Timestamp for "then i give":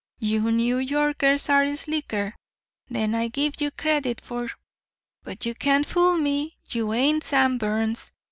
2.89-3.61